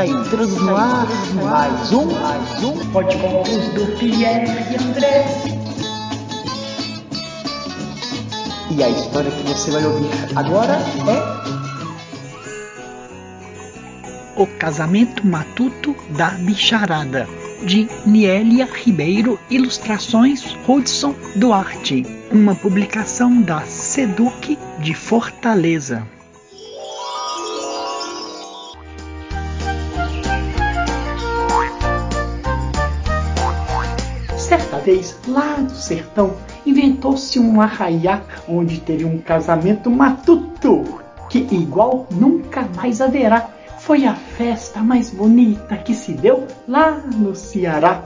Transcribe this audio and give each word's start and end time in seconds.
Está 0.00 0.18
entrando 0.18 0.56
no 0.64 0.74
ar 0.74 1.06
mais 1.34 1.92
um, 1.92 2.06
mais 2.06 2.64
um 2.64 2.90
Podcontos 2.90 3.68
do 3.74 3.98
Pierre 3.98 4.46
e 4.72 4.76
André. 4.82 5.26
E 8.70 8.82
a 8.82 8.88
história 8.88 9.30
que 9.30 9.42
você 9.42 9.70
vai 9.70 9.84
ouvir 9.84 10.08
agora 10.34 10.78
é 11.06 11.20
O 14.40 14.46
Casamento 14.46 15.26
Matuto 15.26 15.94
da 16.16 16.30
Bicharada, 16.30 17.28
de 17.62 17.86
Nielia 18.06 18.66
Ribeiro, 18.72 19.38
ilustrações 19.50 20.56
Hudson 20.66 21.14
Duarte, 21.36 22.06
uma 22.32 22.54
publicação 22.54 23.42
da 23.42 23.60
Seduc 23.66 24.58
de 24.78 24.94
Fortaleza. 24.94 26.08
Vez, 34.80 35.16
lá 35.28 35.56
do 35.56 35.74
sertão, 35.74 36.34
inventou-se 36.66 37.38
um 37.38 37.60
arraiá 37.60 38.22
onde 38.48 38.80
teria 38.80 39.06
um 39.06 39.18
casamento 39.18 39.90
matuto, 39.90 41.00
que 41.28 41.38
igual 41.50 42.06
nunca 42.10 42.68
mais 42.76 43.00
haverá. 43.00 43.48
Foi 43.78 44.04
a 44.04 44.14
festa 44.14 44.80
mais 44.80 45.10
bonita 45.10 45.76
que 45.76 45.94
se 45.94 46.12
deu 46.12 46.46
lá 46.68 47.00
no 47.16 47.34
Ceará. 47.34 48.04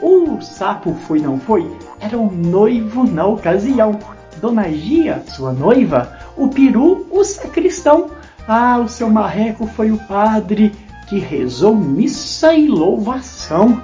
O 0.00 0.40
sapo 0.40 0.94
foi 1.06 1.20
não 1.20 1.38
foi, 1.38 1.70
era 2.00 2.18
o 2.18 2.30
noivo 2.30 3.04
na 3.04 3.24
ocasião. 3.24 3.98
Dona 4.40 4.68
Gia, 4.70 5.22
sua 5.28 5.52
noiva, 5.52 6.18
o 6.36 6.48
peru, 6.48 7.06
o 7.10 7.22
sacristão. 7.22 8.10
Ah, 8.48 8.80
o 8.80 8.88
seu 8.88 9.08
marreco 9.08 9.66
foi 9.68 9.92
o 9.92 9.98
padre 9.98 10.72
que 11.08 11.18
rezou 11.18 11.76
missa 11.76 12.52
e 12.52 12.66
louvação. 12.66 13.80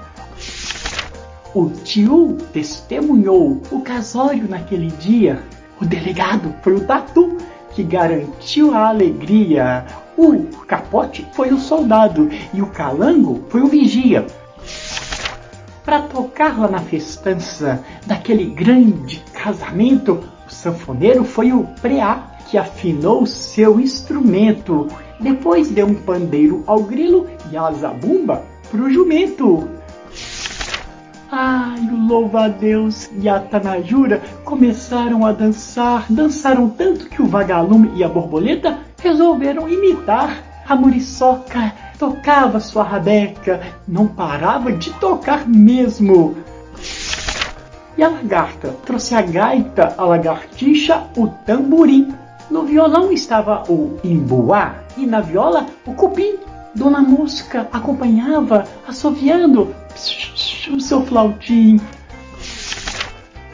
O 1.54 1.70
tio 1.70 2.36
testemunhou 2.52 3.62
o 3.70 3.80
casório 3.80 4.46
naquele 4.46 4.88
dia. 4.88 5.42
O 5.80 5.84
delegado 5.86 6.54
foi 6.62 6.74
o 6.74 6.84
tatu 6.84 7.38
que 7.70 7.82
garantiu 7.82 8.74
a 8.74 8.88
alegria. 8.88 9.86
O 10.16 10.44
capote 10.66 11.26
foi 11.32 11.50
o 11.50 11.58
soldado 11.58 12.28
e 12.52 12.60
o 12.60 12.66
calango 12.66 13.44
foi 13.48 13.62
o 13.62 13.66
vigia. 13.66 14.26
Para 15.84 16.02
tocar 16.02 16.58
lá 16.58 16.68
na 16.68 16.80
festança 16.80 17.82
daquele 18.04 18.44
grande 18.44 19.24
casamento, 19.32 20.22
o 20.46 20.52
sanfoneiro 20.52 21.24
foi 21.24 21.50
o 21.50 21.64
preá 21.80 22.26
que 22.50 22.58
afinou 22.58 23.24
seu 23.24 23.80
instrumento. 23.80 24.86
Depois 25.18 25.70
deu 25.70 25.86
um 25.86 25.94
pandeiro 25.94 26.62
ao 26.66 26.82
grilo 26.82 27.26
e 27.50 27.56
a 27.56 27.72
zabumba 27.72 28.44
pro 28.70 28.92
jumento. 28.92 29.77
Ai, 31.30 31.80
o 31.92 32.06
louva-a-Deus 32.08 33.10
e 33.20 33.28
a 33.28 33.38
Tanajura 33.38 34.22
começaram 34.46 35.26
a 35.26 35.32
dançar, 35.32 36.06
dançaram 36.08 36.70
tanto 36.70 37.04
que 37.04 37.20
o 37.20 37.26
vagalume 37.26 37.92
e 37.94 38.02
a 38.02 38.08
borboleta 38.08 38.78
resolveram 38.98 39.68
imitar. 39.68 40.42
A 40.66 40.74
muriçoca 40.74 41.74
tocava 41.98 42.60
sua 42.60 42.82
rabeca, 42.82 43.60
não 43.86 44.06
parava 44.06 44.72
de 44.72 44.90
tocar 44.94 45.46
mesmo. 45.46 46.34
E 47.98 48.02
a 48.02 48.08
lagarta 48.08 48.74
trouxe 48.86 49.14
a 49.14 49.20
gaita, 49.20 49.94
a 49.98 50.04
lagartixa, 50.04 51.08
o 51.14 51.26
tamborim. 51.26 52.14
No 52.50 52.62
violão 52.62 53.12
estava 53.12 53.64
o 53.68 53.98
imbuá 54.02 54.76
e 54.96 55.04
na 55.04 55.20
viola 55.20 55.66
o 55.84 55.92
cupim. 55.92 56.38
Dona 56.74 57.00
Mosca 57.02 57.68
acompanhava, 57.72 58.64
assoviando 58.86 59.74
o 60.66 60.80
seu 60.80 61.02
flautim. 61.06 61.80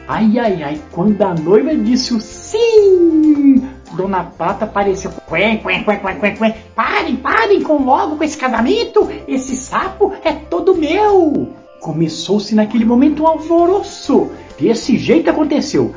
Ai, 0.07 0.37
ai, 0.37 0.63
ai, 0.63 0.81
quando 0.91 1.21
a 1.21 1.33
noiva 1.33 1.75
disse 1.75 2.13
o 2.13 2.19
sim, 2.21 3.67
Dona 3.95 4.23
Pata 4.23 4.65
apareceu. 4.65 5.11
Quen, 5.27 5.57
quen, 5.57 5.83
quen, 5.83 5.99
quen, 5.99 6.19
quen, 6.19 6.35
quen. 6.35 6.53
Parem, 6.75 7.15
parem 7.15 7.61
com 7.61 7.83
logo 7.83 8.17
com 8.17 8.23
esse 8.23 8.37
casamento. 8.37 9.09
Esse 9.27 9.55
sapo 9.55 10.13
é 10.23 10.33
todo 10.33 10.75
meu. 10.75 11.53
Começou-se 11.79 12.53
naquele 12.53 12.85
momento 12.85 13.23
um 13.23 13.27
alvoroço. 13.27 14.31
Desse 14.59 14.97
jeito 14.97 15.29
aconteceu. 15.29 15.95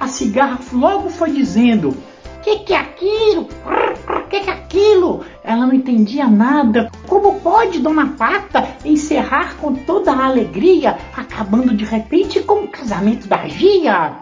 A 0.00 0.08
cigarra 0.08 0.58
logo 0.72 1.10
foi 1.10 1.32
dizendo: 1.32 1.94
Que 2.42 2.60
que 2.60 2.72
é 2.72 2.78
aquilo? 2.78 3.46
Que 4.30 4.40
que 4.40 4.50
é 4.50 4.52
aquilo? 4.52 5.24
Ela 5.48 5.66
não 5.66 5.72
entendia 5.72 6.28
nada. 6.28 6.92
Como 7.06 7.40
pode 7.40 7.80
Dona 7.80 8.08
Pata 8.08 8.68
encerrar 8.84 9.56
com 9.56 9.74
toda 9.74 10.12
a 10.12 10.26
alegria, 10.26 10.98
acabando 11.16 11.74
de 11.74 11.86
repente 11.86 12.40
com 12.40 12.64
o 12.64 12.68
casamento 12.68 13.26
da 13.26 13.48
Gia? 13.48 14.12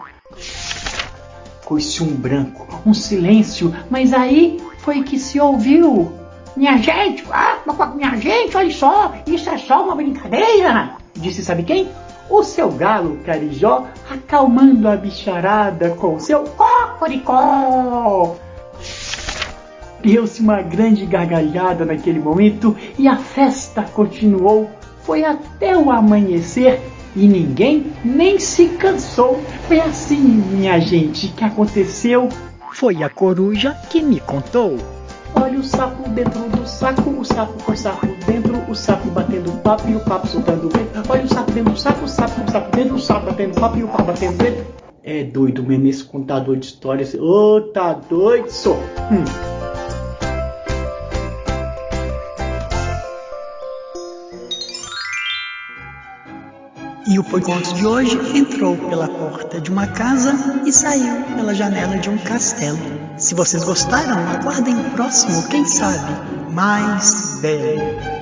Foi-se 1.63 2.01
um 2.01 2.15
branco, 2.15 2.65
um 2.85 2.93
silêncio, 2.93 3.75
mas 3.89 4.13
aí 4.13 4.57
foi 4.77 5.03
que 5.03 5.19
se 5.19 5.37
ouviu. 5.37 6.13
Minha 6.55 6.77
gente, 6.77 7.25
ah, 7.29 7.57
minha 7.93 8.15
gente, 8.15 8.55
olha 8.55 8.71
só, 8.71 9.13
isso 9.27 9.49
é 9.49 9.57
só 9.57 9.83
uma 9.83 9.95
brincadeira, 9.95 10.93
disse 11.13 11.43
sabe 11.43 11.63
quem? 11.63 11.89
O 12.29 12.41
seu 12.41 12.71
galo 12.71 13.19
carijó 13.25 13.85
acalmando 14.09 14.87
a 14.87 14.95
bicharada 14.95 15.89
com 15.89 16.17
seu 16.19 16.45
cocoricó. 16.45 18.37
Deu-se 20.07 20.41
uma 20.41 20.61
grande 20.61 21.05
gargalhada 21.05 21.83
naquele 21.83 22.17
momento 22.17 22.73
e 22.97 23.09
a 23.09 23.17
festa 23.17 23.81
continuou. 23.83 24.69
Foi 25.03 25.25
até 25.25 25.77
o 25.77 25.91
amanhecer 25.91 26.79
e 27.13 27.27
ninguém 27.27 27.91
nem 28.05 28.39
se 28.39 28.69
cansou. 28.69 29.41
Foi 29.67 29.81
assim, 29.81 30.17
minha 30.17 30.79
gente, 30.79 31.27
que 31.27 31.43
aconteceu. 31.43 32.29
Foi 32.71 33.03
a 33.03 33.09
coruja 33.09 33.75
que 33.89 34.01
me 34.01 34.21
contou. 34.21 34.77
Olha 35.35 35.59
o 35.59 35.63
sapo 35.63 36.07
dentro 36.11 36.39
do 36.51 36.65
saco, 36.65 37.09
o 37.09 37.25
sapo 37.25 37.61
com 37.63 37.73
o 37.73 37.77
sapo 37.77 38.07
dentro, 38.25 38.71
o 38.71 38.75
sapo 38.75 39.09
batendo 39.09 39.51
papo 39.61 39.89
e 39.89 39.95
o 39.97 39.99
papo 39.99 40.25
soltando 40.25 40.69
vento. 40.69 41.03
Olha 41.09 41.25
o 41.25 41.27
sapo 41.27 41.51
dentro 41.51 41.73
do 41.73 41.79
saco, 41.79 42.05
o 42.05 42.07
sapo 42.07 42.33
com 42.33 42.47
o 42.47 42.51
sapo 42.51 42.77
dentro, 42.77 42.95
o 42.95 42.99
sapo 42.99 43.25
batendo 43.25 43.59
papo 43.59 43.77
e 43.77 43.83
o 43.83 43.89
papo 43.89 44.03
batendo 44.05 44.37
vento. 44.41 44.65
É 45.03 45.25
doido 45.25 45.63
mesmo 45.63 45.87
esse 45.87 46.03
contador 46.05 46.55
de 46.55 46.65
histórias. 46.65 47.13
Ô, 47.13 47.57
oh, 47.57 47.61
tá 47.73 47.91
doido, 47.91 48.49
só. 48.49 48.73
Hum. 49.11 49.56
E 57.17 57.19
o 57.19 57.23
Poicontos 57.23 57.73
de 57.73 57.83
hoje 57.83 58.15
entrou 58.37 58.77
pela 58.77 59.07
porta 59.07 59.59
de 59.59 59.71
uma 59.71 59.87
casa 59.87 60.61
e 60.67 60.71
saiu 60.71 61.23
pela 61.35 61.51
janela 61.51 61.97
de 61.97 62.11
um 62.11 62.17
castelo. 62.19 62.77
Se 63.17 63.33
vocês 63.33 63.63
gostaram, 63.63 64.19
aguardem 64.29 64.75
o 64.75 64.91
próximo, 64.91 65.47
quem 65.47 65.65
sabe, 65.65 66.53
mais 66.53 67.39
belo. 67.41 68.16